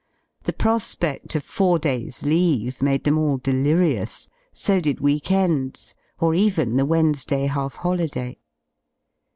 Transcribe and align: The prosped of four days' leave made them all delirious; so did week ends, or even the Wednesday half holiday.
The 0.45 0.53
prosped 0.53 1.35
of 1.35 1.43
four 1.43 1.77
days' 1.77 2.23
leave 2.23 2.81
made 2.81 3.03
them 3.03 3.19
all 3.19 3.37
delirious; 3.37 4.27
so 4.51 4.81
did 4.81 4.99
week 4.99 5.29
ends, 5.31 5.93
or 6.19 6.33
even 6.33 6.75
the 6.77 6.87
Wednesday 6.87 7.45
half 7.45 7.75
holiday. 7.75 8.39